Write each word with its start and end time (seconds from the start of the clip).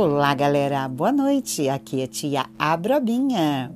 Olá, 0.00 0.32
galera. 0.32 0.86
Boa 0.86 1.10
noite. 1.10 1.68
Aqui 1.68 2.02
é 2.02 2.06
tia 2.06 2.46
Abrobinha. 2.56 3.72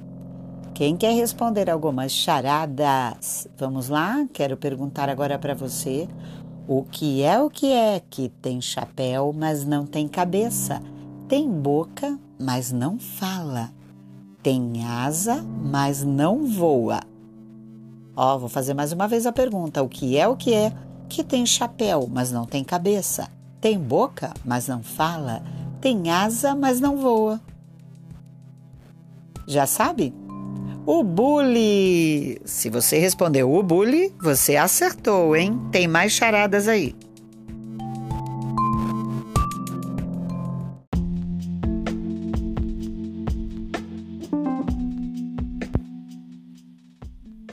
Quem 0.72 0.96
quer 0.96 1.12
responder 1.14 1.68
algumas 1.68 2.12
charadas? 2.12 3.48
Vamos 3.58 3.88
lá? 3.88 4.24
Quero 4.32 4.56
perguntar 4.56 5.08
agora 5.08 5.37
para 5.37 5.53
você. 5.53 6.09
O 6.69 6.85
que 6.85 7.24
é 7.24 7.40
o 7.40 7.51
que 7.51 7.72
é 7.72 8.01
que 8.09 8.29
tem 8.29 8.61
chapéu, 8.61 9.35
mas 9.37 9.65
não 9.67 9.85
tem 9.85 10.06
cabeça? 10.06 10.81
Tem 11.27 11.51
boca, 11.51 12.17
mas 12.38 12.71
não 12.71 13.01
fala. 13.01 13.72
Tem 14.45 14.85
asa, 14.85 15.43
mas 15.43 16.05
não 16.05 16.47
voa. 16.47 17.01
Ó, 18.16 18.38
vou 18.38 18.48
fazer 18.48 18.74
mais 18.74 18.92
uma 18.92 19.09
vez 19.09 19.27
a 19.27 19.33
pergunta. 19.33 19.83
O 19.83 19.88
que 19.88 20.16
é 20.16 20.28
o 20.28 20.37
que 20.37 20.55
é 20.55 20.73
que 21.09 21.23
tem 21.23 21.45
chapéu, 21.45 22.09
mas 22.10 22.30
não 22.32 22.46
tem 22.46 22.64
cabeça? 22.64 23.28
Tem 23.60 23.78
boca, 23.78 24.32
mas 24.45 24.66
não 24.69 24.82
fala 24.82 25.42
tem 25.82 26.09
asa, 26.10 26.55
mas 26.55 26.80
não 26.80 26.96
voa. 26.96 27.41
Já 29.48 29.66
sabe? 29.66 30.14
O 30.86 31.02
bule. 31.02 32.41
Se 32.45 32.70
você 32.70 32.98
respondeu 32.98 33.52
o 33.52 33.62
bule, 33.62 34.14
você 34.22 34.56
acertou, 34.56 35.34
hein? 35.34 35.60
Tem 35.72 35.88
mais 35.88 36.12
charadas 36.12 36.69
aí. 36.69 36.94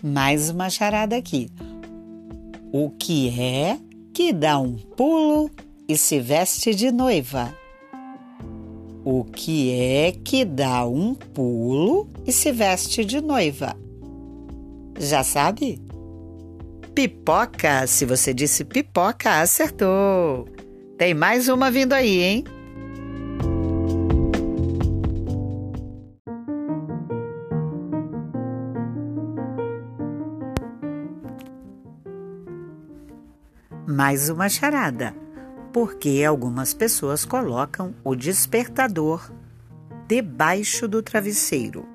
Mais 0.02 0.50
uma 0.50 0.70
charada 0.70 1.16
aqui. 1.18 1.50
O 2.72 2.90
que 2.90 3.30
é 3.40 3.78
que 4.14 4.32
dá 4.32 4.58
um 4.58 4.76
pulo 4.76 5.50
e 5.88 5.98
se 5.98 6.20
veste 6.20 6.74
de 6.74 6.92
noiva? 6.92 7.54
O 9.04 9.24
que 9.24 9.72
é 9.72 10.12
que 10.12 10.46
dá 10.46 10.86
um 10.86 11.14
pulo 11.16 12.10
e 12.26 12.32
se 12.32 12.52
veste 12.52 13.04
de 13.04 13.20
noiva? 13.20 13.76
Já 15.00 15.24
sabe? 15.24 15.82
Pipoca! 16.94 17.88
Se 17.88 18.06
você 18.06 18.34
disse 18.34 18.64
pipoca, 18.64 19.42
acertou! 19.42 20.48
Tem 20.98 21.14
mais 21.14 21.48
uma 21.48 21.72
vindo 21.72 21.94
aí, 21.94 22.22
hein? 22.22 22.44
Mais 33.92 34.30
uma 34.30 34.48
charada 34.48 35.16
porque 35.74 36.24
algumas 36.24 36.76
pessoas 36.76 37.26
colocam 37.26 37.96
o 38.04 38.16
despertador 38.16 39.32
debaixo 40.08 40.88
do 40.88 41.02
travesseiro. 41.02 41.88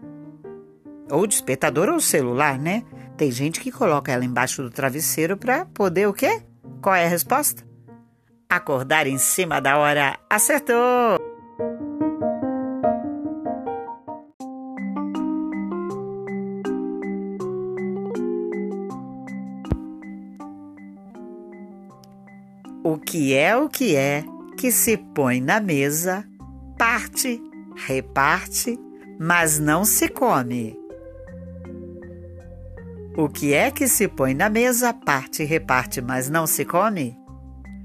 Ou 1.08 1.24
despertador 1.24 1.88
ou 1.88 2.00
celular, 2.00 2.58
né? 2.58 2.82
Tem 3.16 3.30
gente 3.30 3.60
que 3.60 3.70
coloca 3.70 4.10
ela 4.10 4.24
embaixo 4.24 4.60
do 4.60 4.70
travesseiro 4.70 5.36
para 5.36 5.66
poder 5.66 6.08
o 6.08 6.12
quê? 6.12 6.42
Qual 6.82 6.96
é 6.96 7.06
a 7.06 7.08
resposta? 7.08 7.64
Acordar 8.48 9.06
em 9.06 9.18
cima 9.18 9.60
da 9.60 9.78
hora. 9.78 10.18
Acertou! 10.28 11.33
O 22.86 22.98
que 22.98 23.32
é 23.32 23.56
o 23.56 23.66
que 23.66 23.96
é 23.96 24.22
que 24.58 24.70
se 24.70 24.98
põe 24.98 25.40
na 25.40 25.58
mesa, 25.58 26.22
parte, 26.78 27.42
reparte, 27.74 28.78
mas 29.18 29.58
não 29.58 29.86
se 29.86 30.06
come? 30.06 30.78
O 33.16 33.26
que 33.26 33.54
é 33.54 33.70
que 33.70 33.88
se 33.88 34.06
põe 34.06 34.34
na 34.34 34.50
mesa, 34.50 34.92
parte, 34.92 35.44
reparte, 35.44 36.02
mas 36.02 36.28
não 36.28 36.46
se 36.46 36.62
come? 36.66 37.16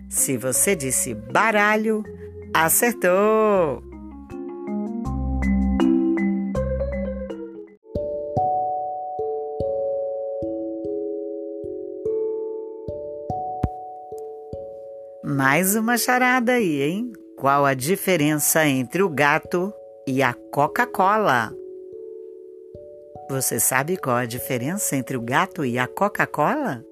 Se 0.10 0.36
você 0.36 0.76
disse 0.76 1.14
baralho, 1.14 2.04
acertou! 2.54 3.89
Mais 15.30 15.76
uma 15.76 15.96
charada 15.96 16.54
aí, 16.54 16.82
hein? 16.82 17.14
Qual 17.38 17.64
a 17.64 17.76
diferença 17.76 18.66
entre 18.66 19.04
o 19.04 19.10
gato 19.10 19.72
e 20.08 20.24
a 20.24 20.34
Coca-Cola? 20.34 21.54
Você 23.30 23.60
sabe 23.60 23.96
qual 23.96 24.16
a 24.16 24.26
diferença 24.26 24.96
entre 24.96 25.16
o 25.16 25.22
gato 25.22 25.64
e 25.64 25.78
a 25.78 25.88
Coca-Cola? 25.88 26.84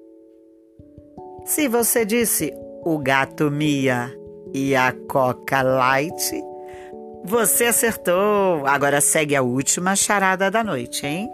Se 1.46 1.66
você 1.66 2.04
disse 2.04 2.52
o 2.84 2.96
gato 2.96 3.50
Mia 3.50 4.16
e 4.54 4.76
a 4.76 4.92
Coca 5.08 5.60
Light, 5.62 6.40
você 7.24 7.64
acertou. 7.64 8.64
Agora 8.68 9.00
segue 9.00 9.34
a 9.34 9.42
última 9.42 9.96
charada 9.96 10.48
da 10.48 10.62
noite, 10.62 11.04
hein? 11.04 11.28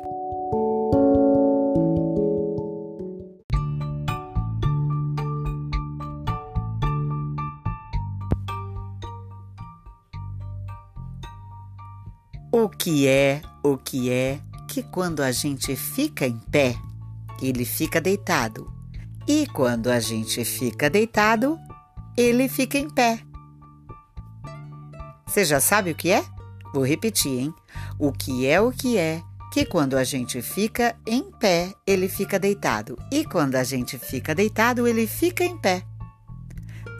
O 12.57 12.69
que 12.69 13.09
é, 13.09 13.43
o 13.65 13.77
que 13.77 14.13
é 14.13 14.39
que 14.69 14.81
quando 14.81 15.25
a 15.25 15.33
gente 15.33 15.75
fica 15.75 16.25
em 16.25 16.39
pé, 16.39 16.77
ele 17.43 17.65
fica 17.65 18.01
deitado. 18.01 18.73
E 19.27 19.45
quando 19.49 19.91
a 19.91 19.99
gente 19.99 20.45
fica 20.45 20.89
deitado, 20.89 21.59
ele 22.17 22.49
fica 22.49 22.79
em 22.79 22.89
pé. 22.89 23.19
Você 25.27 25.45
já 25.45 25.59
sabe 25.59 25.91
o 25.91 25.97
que 25.97 26.13
é? 26.13 26.25
Vou 26.73 26.87
repetir, 26.87 27.41
hein? 27.41 27.55
O 27.99 28.13
que 28.13 28.47
é 28.47 28.61
o 28.61 28.71
que 28.71 28.97
é 28.97 29.21
que 29.53 29.65
quando 29.65 29.97
a 29.97 30.05
gente 30.05 30.41
fica 30.41 30.95
em 31.05 31.25
pé, 31.33 31.75
ele 31.85 32.09
fica 32.09 32.39
deitado. 32.39 32.97
E 33.11 33.25
quando 33.25 33.57
a 33.57 33.65
gente 33.65 33.99
fica 33.99 34.33
deitado, 34.33 34.87
ele 34.87 35.09
fica 35.09 35.43
em 35.43 35.59
pé. 35.59 35.83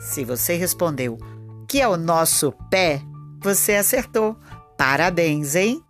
Se 0.01 0.25
você 0.25 0.57
respondeu 0.57 1.17
que 1.65 1.79
é 1.79 1.87
o 1.87 1.95
nosso 1.95 2.51
pé, 2.69 3.01
você 3.41 3.75
acertou. 3.75 4.37
Parabéns, 4.77 5.55
hein? 5.55 5.84